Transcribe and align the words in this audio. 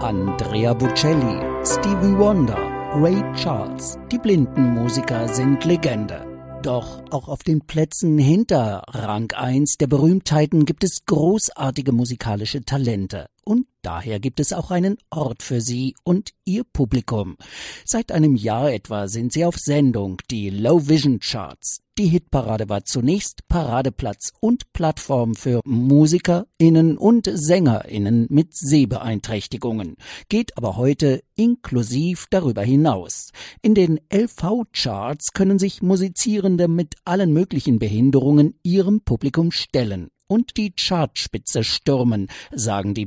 Andrea 0.00 0.74
Bocelli, 0.74 1.42
Stevie 1.66 2.16
Wonder, 2.16 2.56
Ray 2.94 3.20
Charles, 3.34 3.98
die 4.12 4.18
Blindenmusiker 4.18 5.26
sind 5.28 5.64
Legende. 5.64 6.24
Doch 6.62 7.02
auch 7.10 7.26
auf 7.26 7.42
den 7.42 7.66
Plätzen 7.66 8.16
hinter 8.16 8.84
Rang 8.86 9.32
1 9.32 9.76
der 9.76 9.88
Berühmtheiten 9.88 10.66
gibt 10.66 10.84
es 10.84 11.04
großartige 11.04 11.90
musikalische 11.90 12.62
Talente. 12.62 13.26
Und 13.44 13.66
daher 13.82 14.20
gibt 14.20 14.38
es 14.38 14.52
auch 14.52 14.70
einen 14.70 14.98
Ort 15.10 15.42
für 15.42 15.60
sie 15.60 15.96
und 16.04 16.30
ihr 16.44 16.62
Publikum. 16.64 17.36
Seit 17.84 18.12
einem 18.12 18.36
Jahr 18.36 18.72
etwa 18.72 19.08
sind 19.08 19.32
sie 19.32 19.44
auf 19.44 19.56
Sendung, 19.56 20.18
die 20.30 20.50
Low 20.50 20.88
Vision 20.88 21.18
Charts. 21.18 21.80
Die 21.98 22.06
Hitparade 22.06 22.68
war 22.68 22.84
zunächst 22.84 23.48
Paradeplatz 23.48 24.30
und 24.38 24.72
Plattform 24.72 25.34
für 25.34 25.62
MusikerInnen 25.64 26.96
und 26.96 27.28
SängerInnen 27.28 28.28
mit 28.30 28.54
Sehbeeinträchtigungen, 28.54 29.96
geht 30.28 30.56
aber 30.56 30.76
heute 30.76 31.24
inklusiv 31.34 32.26
darüber 32.30 32.62
hinaus. 32.62 33.32
In 33.62 33.74
den 33.74 33.98
LV-Charts 34.12 35.32
können 35.32 35.58
sich 35.58 35.82
Musizierende 35.82 36.68
mit 36.68 36.94
allen 37.04 37.32
möglichen 37.32 37.80
Behinderungen 37.80 38.54
ihrem 38.62 39.00
Publikum 39.00 39.50
stellen 39.50 40.06
und 40.28 40.56
die 40.56 40.70
Chartspitze 40.70 41.64
stürmen, 41.64 42.28
sagen 42.52 42.94
die 42.94 43.06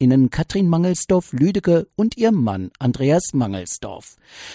MacherInnen 0.00 0.30
Katrin 0.30 0.68
Mangelsdorf 0.68 1.32
Lüdecke 1.32 1.88
und 1.96 2.16
ihr 2.16 2.30
Mann 2.30 2.70
Andreas 2.78 3.32
Mangelsdorf. 3.32 4.14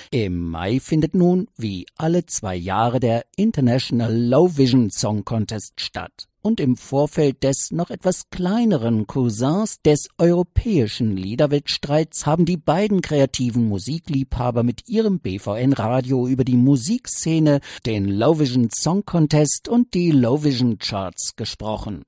Im 0.09 0.49
Mai 0.49 0.79
findet 0.79 1.15
nun, 1.15 1.49
wie 1.57 1.85
alle 1.97 2.25
zwei 2.25 2.55
Jahre, 2.55 3.01
der 3.01 3.25
International 3.35 4.15
Low 4.15 4.55
Vision 4.55 4.89
Song 4.89 5.25
Contest 5.25 5.73
statt 5.81 6.29
und 6.41 6.61
im 6.61 6.77
Vorfeld 6.77 7.43
des 7.43 7.71
noch 7.71 7.89
etwas 7.89 8.29
kleineren 8.29 9.05
Cousins 9.05 9.81
des 9.81 10.07
europäischen 10.17 11.17
Liederwettstreits 11.17 12.25
haben 12.25 12.45
die 12.45 12.57
beiden 12.57 13.01
kreativen 13.01 13.67
Musikliebhaber 13.67 14.63
mit 14.63 14.87
ihrem 14.87 15.19
BVN 15.19 15.73
Radio 15.73 16.25
über 16.25 16.45
die 16.45 16.57
Musikszene, 16.57 17.59
den 17.85 18.07
Low 18.07 18.39
Vision 18.39 18.69
Song 18.73 19.03
Contest 19.03 19.67
und 19.67 19.93
die 19.93 20.11
Low 20.11 20.45
Vision 20.45 20.77
Charts 20.79 21.35
gesprochen. 21.35 22.05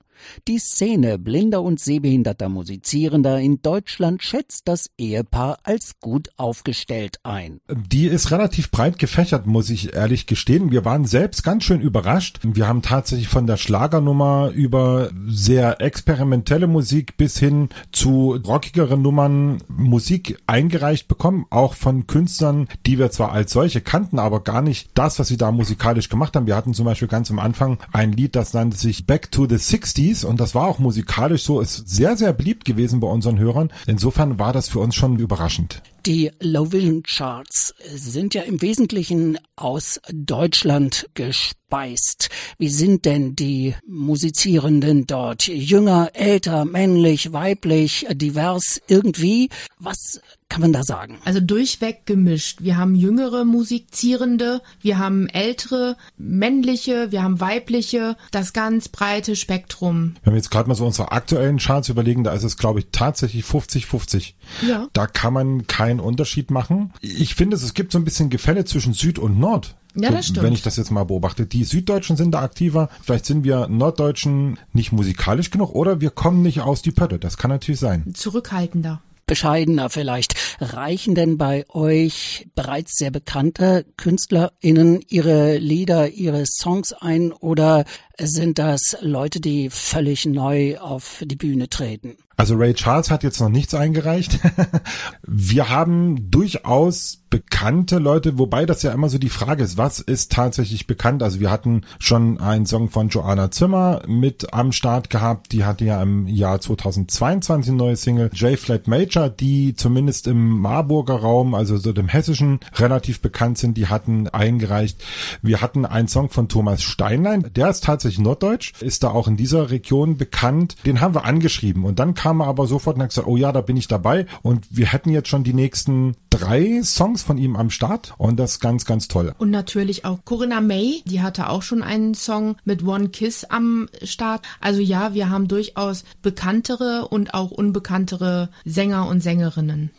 Die 0.48 0.60
Szene 0.60 1.18
blinder 1.18 1.62
und 1.62 1.80
sehbehinderter 1.80 2.50
Musizierender 2.50 3.40
in 3.40 3.62
Deutschland 3.62 4.24
schätzt 4.24 4.68
das 4.68 4.90
Ehepaar 4.98 5.58
als 5.64 6.00
gut 6.00 6.30
aufgestellt 6.38 7.18
ein. 7.24 7.60
Die 7.70 8.06
ist 8.06 8.32
relativ 8.32 8.72
breit 8.72 9.00
gefächert, 9.00 9.48
muss 9.48 9.70
ich 9.70 9.94
ehrlich 9.94 10.28
gestehen. 10.28 10.72
Wir 10.72 10.86
waren 10.86 11.06
selbst 11.06 11.44
ganz 11.44 11.64
schön 11.64 11.82
überrascht. 11.82 12.40
Wir 12.44 12.68
haben 12.68 12.82
tatsächlich 12.82 13.28
von 13.28 13.48
der 13.48 13.58
Schlagernummer 13.58 14.52
über 14.54 15.10
sehr 15.28 15.82
experimentelle 15.82 16.68
Musik 16.68 17.18
bis 17.18 17.40
hin 17.40 17.70
zu 17.92 18.40
rockigeren 18.46 19.02
Nummern 19.02 19.58
Musik 19.68 20.38
eingereicht 20.48 21.08
bekommen, 21.08 21.46
auch 21.50 21.74
von 21.74 22.08
Künstlern, 22.08 22.68
die 22.86 23.00
wir 23.00 23.12
zwar 23.12 23.32
als 23.32 23.52
solche 23.52 23.82
kannten, 23.82 24.20
aber 24.20 24.44
gar 24.44 24.62
nicht 24.62 24.92
das, 24.94 25.20
was 25.20 25.28
sie 25.28 25.38
da 25.38 25.52
musikalisch 25.52 26.10
gemacht 26.10 26.36
haben. 26.36 26.48
Wir 26.48 26.56
hatten 26.56 26.74
zum 26.74 26.86
Beispiel 26.86 27.08
ganz 27.08 27.32
am 27.32 27.40
Anfang 27.40 27.80
ein 27.92 28.12
Lied, 28.12 28.36
das 28.36 28.54
nannte 28.54 28.78
sich 28.78 29.06
Back 29.06 29.32
to 29.32 29.48
the 29.50 29.58
60 29.58 30.05
Oldies 30.06 30.24
und 30.24 30.40
das 30.40 30.54
war 30.54 30.68
auch 30.68 30.80
musikalisch 30.80 31.44
so, 31.44 31.60
ist 31.60 31.90
sehr, 31.90 32.16
sehr 32.16 32.34
beliebt 32.34 32.66
gewesen 32.66 33.00
bei 33.00 33.08
unseren 33.08 33.40
Hörern. 33.40 33.72
Insofern 33.88 34.38
war 34.38 34.54
das 34.54 34.70
für 34.70 34.80
uns 34.80 34.96
schon 34.96 35.18
überraschend. 35.18 35.82
Die 36.06 36.30
Low 36.40 36.72
Vision 36.72 37.02
Charts 37.02 37.74
sind 37.84 38.36
ja 38.36 38.44
im 38.44 38.62
Wesentlichen 38.62 39.40
aus 39.56 40.00
Deutschland 40.14 41.10
gespeist. 41.16 42.30
Wie 42.60 42.70
sind 42.70 43.06
denn 43.06 43.36
die 43.36 43.74
Musizierenden 43.88 45.08
dort? 45.08 45.48
Jünger, 45.48 46.12
älter, 46.14 46.64
männlich, 46.66 47.34
weiblich, 47.34 48.06
divers, 48.12 48.80
irgendwie? 48.88 49.50
Was 49.80 50.22
kann 50.48 50.62
man 50.62 50.74
da 50.74 50.84
sagen? 50.84 51.18
Also 51.26 51.40
durchweg 51.40 52.06
gemischt. 52.06 52.62
Wir 52.62 52.78
haben 52.78 52.96
jüngere 52.96 53.46
Musizierende, 53.46 54.62
wir 54.80 55.00
haben 55.00 55.28
ältere, 55.28 55.98
männliche, 56.18 57.12
wir 57.12 57.24
haben 57.24 57.40
weibliche, 57.40 58.16
das 58.32 58.54
ganz 58.54 58.88
breite 58.88 59.36
Spektrum. 59.36 60.16
Wenn 60.24 60.34
wir 60.34 60.38
jetzt 60.38 60.52
gerade 60.52 60.70
mal 60.70 60.76
so 60.76 60.86
unsere 60.86 61.12
aktuellen 61.12 61.58
Charts 61.58 61.90
überlegen, 61.90 62.24
da 62.24 62.32
ist 62.32 62.44
es, 62.44 62.58
glaube 62.58 62.80
ich, 62.80 62.88
tatsächlich 62.92 63.44
50-50. 63.44 64.34
Ja. 64.68 64.88
Da 64.94 65.08
kann 65.08 65.34
man 65.34 65.66
keinen 65.96 66.00
Unterschied 66.06 66.52
machen. 66.52 66.92
Ich 67.02 67.36
finde, 67.36 67.56
es 67.56 67.74
gibt 67.74 67.92
so 67.92 67.98
ein 67.98 68.06
bisschen 68.06 68.30
Gefälle 68.30 68.66
zwischen 68.66 68.94
Süd 68.94 69.20
und 69.20 69.40
Nord. 69.40 69.76
Ja, 69.96 70.12
das 70.12 70.28
stimmt. 70.28 70.46
Wenn 70.46 70.54
ich 70.54 70.62
das 70.62 70.76
jetzt 70.76 70.92
mal 70.92 71.06
beobachte. 71.06 71.46
Die 71.46 71.64
Süddeutschen 71.64 72.18
sind 72.18 72.32
da 72.32 72.42
aktiver. 72.42 72.90
Vielleicht 73.02 73.26
sind 73.26 73.44
wir 73.44 73.68
Norddeutschen 73.68 74.60
nicht 74.74 74.92
musikalisch 74.92 75.52
genug 75.52 75.74
oder 75.74 76.02
wir 76.02 76.10
kommen 76.10 76.42
nicht 76.42 76.62
aus 76.62 76.82
die 76.82 76.92
Pötte. 76.92 77.18
Das 77.18 77.38
kann 77.38 77.50
natürlich 77.50 77.80
sein. 77.80 78.14
Zurückhaltender 78.14 79.02
bescheidener 79.28 79.90
vielleicht. 79.90 80.36
Reichen 80.60 81.16
denn 81.16 81.40
bei 81.40 81.66
euch 81.70 82.48
bereits 82.54 82.96
sehr 82.96 83.10
bekannte 83.10 83.84
KünstlerInnen 83.98 85.02
ihre 85.08 85.58
Lieder, 85.58 86.10
ihre 86.10 86.46
Songs 86.46 86.94
ein 86.94 87.32
oder 87.32 87.86
sind 88.20 88.60
das 88.60 88.98
Leute, 89.02 89.40
die 89.40 89.70
völlig 89.70 90.26
neu 90.26 90.78
auf 90.78 91.24
die 91.26 91.36
Bühne 91.36 91.70
treten? 91.70 92.18
Also 92.38 92.56
Ray 92.56 92.74
Charles 92.74 93.12
hat 93.12 93.24
jetzt 93.24 93.40
noch 93.40 93.50
nichts 93.50 93.74
eingereicht. 93.74 94.40
Wir 95.26 95.70
haben 95.70 96.30
durchaus 96.32 97.22
bekannte 97.30 97.98
Leute, 97.98 98.38
wobei 98.38 98.66
das 98.66 98.84
ja 98.84 98.92
immer 98.92 99.10
so 99.10 99.18
die 99.18 99.30
Frage 99.30 99.64
ist, 99.64 99.78
was 99.78 100.00
ist 100.00 100.32
tatsächlich 100.32 100.88
bekannt? 100.88 101.22
Also 101.22 101.42
wir 101.42 101.52
hatten 101.52 101.82
schon 102.00 102.40
einen 102.40 102.66
Song 102.66 102.90
von 102.90 103.10
Joanna 103.10 103.52
Zimmer 103.52 104.04
mit 104.08 104.54
am 104.54 104.72
Start 104.72 105.10
gehabt. 105.10 105.52
Die 105.52 105.66
hatte 105.66 105.84
ja 105.84 106.02
im 106.02 106.28
Jahr 106.28 106.62
2022 106.62 107.72
eine 107.72 107.78
neue 107.78 107.96
Single. 107.98 108.30
J 108.34 108.58
Flat 108.58 108.88
Major, 108.88 109.28
die 109.28 109.76
zumindest 109.76 110.28
im 110.28 110.60
Marburger 110.60 111.16
Raum, 111.16 111.56
also 111.56 111.76
so 111.76 111.92
dem 111.92 112.08
hessischen, 112.08 112.62
relativ 112.76 113.20
bekannt 113.20 113.58
sind, 113.58 113.76
die 113.76 113.88
hatten 113.88 114.30
eingereicht. 114.30 115.04
Wir 115.42 115.62
hatten 115.62 115.86
einen 115.86 116.08
Song 116.08 116.30
von 116.30 116.48
Thomas 116.48 116.84
Steinlein. 116.84 117.52
Der 117.54 117.70
ist 117.70 117.84
tatsächlich 117.84 118.05
norddeutsch, 118.20 118.74
ist 118.82 119.04
da 119.04 119.10
auch 119.10 119.28
in 119.28 119.38
dieser 119.38 119.72
Region 119.72 120.18
bekannt. 120.18 120.76
Den 120.86 121.02
haben 121.02 121.16
wir 121.16 121.26
angeschrieben 121.26 121.84
und 121.84 122.00
dann 122.00 122.14
kam 122.14 122.42
er 122.42 122.48
aber 122.48 122.68
sofort 122.68 122.96
und 122.96 123.04
hat 123.04 123.10
gesagt, 123.10 123.28
oh 123.28 123.38
ja, 123.38 123.52
da 123.52 123.62
bin 123.62 123.78
ich 123.78 123.88
dabei. 123.88 124.26
Und 124.42 124.66
wir 124.70 124.88
hätten 124.88 125.10
jetzt 125.10 125.30
schon 125.30 125.44
die 125.44 125.54
nächsten 125.54 126.16
drei 126.30 126.82
Songs 126.84 127.24
von 127.24 127.38
ihm 127.38 127.56
am 127.56 127.70
Start 127.70 128.14
und 128.18 128.38
das 128.38 128.60
ganz, 128.60 128.86
ganz 128.86 129.08
toll. 129.08 129.34
Und 129.38 129.52
natürlich 129.52 130.06
auch 130.06 130.20
Corinna 130.26 130.62
May, 130.62 131.02
die 131.06 131.22
hatte 131.22 131.50
auch 131.50 131.62
schon 131.62 131.84
einen 131.84 132.14
Song 132.14 132.58
mit 132.66 132.84
One 132.86 133.10
Kiss 133.10 133.46
am 133.46 133.88
Start. 134.04 134.46
Also 134.60 134.82
ja, 134.82 135.14
wir 135.14 135.30
haben 135.30 135.48
durchaus 135.48 136.04
bekanntere 136.22 137.08
und 137.10 137.34
auch 137.34 137.52
unbekanntere 137.52 138.50
Sänger 138.66 139.08
und 139.08 139.22
Sängerinnen. 139.22 139.92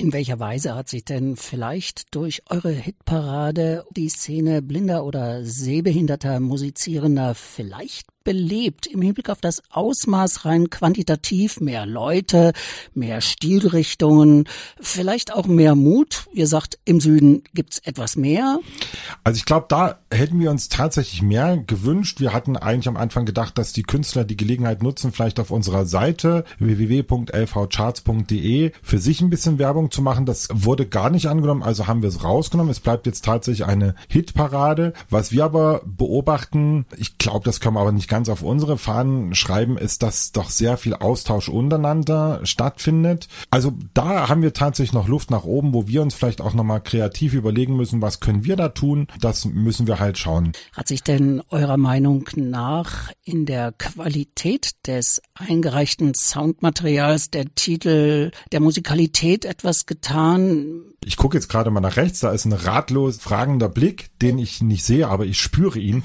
In 0.00 0.14
welcher 0.14 0.40
Weise 0.40 0.74
hat 0.74 0.88
sich 0.88 1.04
denn 1.04 1.36
vielleicht 1.36 2.14
durch 2.14 2.40
eure 2.48 2.70
Hitparade 2.70 3.84
die 3.94 4.08
Szene 4.08 4.62
blinder 4.62 5.04
oder 5.04 5.44
sehbehinderter 5.44 6.40
Musizierender 6.40 7.34
vielleicht 7.34 8.06
belebt 8.24 8.86
im 8.86 9.02
Hinblick 9.02 9.28
auf 9.30 9.40
das 9.40 9.62
Ausmaß 9.70 10.44
rein 10.44 10.70
quantitativ, 10.70 11.60
mehr 11.60 11.86
Leute, 11.86 12.52
mehr 12.94 13.20
Stilrichtungen, 13.20 14.44
vielleicht 14.80 15.32
auch 15.32 15.46
mehr 15.46 15.74
Mut. 15.74 16.28
Ihr 16.32 16.46
sagt, 16.46 16.78
im 16.84 17.00
Süden 17.00 17.42
gibt's 17.54 17.78
etwas 17.78 18.14
mehr. 18.16 18.60
Also 19.24 19.38
ich 19.38 19.46
glaube, 19.46 19.64
da 19.68 19.98
hätten 20.12 20.38
wir 20.38 20.50
uns 20.50 20.68
tatsächlich 20.68 21.22
mehr 21.22 21.56
gewünscht. 21.56 22.20
Wir 22.20 22.32
hatten 22.32 22.56
eigentlich 22.56 22.88
am 22.88 22.96
Anfang 22.96 23.24
gedacht, 23.24 23.56
dass 23.58 23.72
die 23.72 23.84
Künstler 23.84 24.24
die 24.24 24.36
Gelegenheit 24.36 24.82
nutzen, 24.82 25.12
vielleicht 25.12 25.38
auf 25.40 25.50
unserer 25.50 25.86
Seite 25.86 26.44
www.lvcharts.de 26.58 28.72
für 28.82 28.98
sich 28.98 29.20
ein 29.20 29.30
bisschen 29.30 29.58
Werbung 29.58 29.90
zu 29.90 30.02
machen. 30.02 30.26
Das 30.26 30.48
wurde 30.52 30.86
gar 30.86 31.08
nicht 31.10 31.26
angenommen, 31.26 31.62
also 31.62 31.86
haben 31.86 32.02
wir 32.02 32.10
es 32.10 32.22
rausgenommen. 32.22 32.70
Es 32.70 32.80
bleibt 32.80 33.06
jetzt 33.06 33.24
tatsächlich 33.24 33.66
eine 33.66 33.94
Hitparade. 34.08 34.92
Was 35.08 35.32
wir 35.32 35.44
aber 35.44 35.80
beobachten, 35.84 36.84
ich 36.96 37.16
glaube, 37.18 37.44
das 37.44 37.60
können 37.60 37.76
wir 37.76 37.80
aber 37.80 37.92
nicht 37.92 38.09
ganz 38.10 38.28
auf 38.28 38.42
unsere 38.42 38.76
Fahnen 38.76 39.34
schreiben, 39.34 39.78
ist, 39.78 40.02
dass 40.02 40.32
doch 40.32 40.50
sehr 40.50 40.76
viel 40.76 40.92
Austausch 40.94 41.48
untereinander 41.48 42.40
stattfindet. 42.42 43.28
Also 43.50 43.72
da 43.94 44.28
haben 44.28 44.42
wir 44.42 44.52
tatsächlich 44.52 44.92
noch 44.92 45.08
Luft 45.08 45.30
nach 45.30 45.44
oben, 45.44 45.72
wo 45.72 45.86
wir 45.86 46.02
uns 46.02 46.14
vielleicht 46.14 46.42
auch 46.42 46.52
nochmal 46.52 46.82
kreativ 46.82 47.32
überlegen 47.32 47.76
müssen, 47.76 48.02
was 48.02 48.20
können 48.20 48.44
wir 48.44 48.56
da 48.56 48.68
tun. 48.68 49.06
Das 49.20 49.46
müssen 49.46 49.86
wir 49.86 49.98
halt 50.00 50.18
schauen. 50.18 50.52
Hat 50.74 50.88
sich 50.88 51.02
denn 51.02 51.40
eurer 51.48 51.78
Meinung 51.78 52.28
nach 52.34 53.10
in 53.24 53.46
der 53.46 53.72
Qualität 53.72 54.72
des 54.86 55.22
eingereichten 55.40 56.12
Soundmaterials, 56.14 57.30
der 57.30 57.54
Titel, 57.54 58.30
der 58.52 58.60
Musikalität 58.60 59.44
etwas 59.44 59.86
getan? 59.86 60.82
Ich 61.02 61.16
gucke 61.16 61.38
jetzt 61.38 61.48
gerade 61.48 61.70
mal 61.70 61.80
nach 61.80 61.96
rechts, 61.96 62.20
da 62.20 62.30
ist 62.30 62.44
ein 62.44 62.52
ratlos 62.52 63.16
fragender 63.16 63.70
Blick, 63.70 64.10
den 64.20 64.38
ich 64.38 64.60
nicht 64.60 64.84
sehe, 64.84 65.08
aber 65.08 65.24
ich 65.24 65.40
spüre 65.40 65.78
ihn. 65.78 66.04